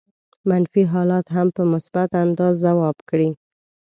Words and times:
منفي 0.49 0.83
حالات 0.93 1.25
هم 1.35 1.47
په 1.57 1.63
مثبت 1.73 2.09
انداز 2.23 2.53
ځواب 2.65 2.97
کړي. 3.09 3.29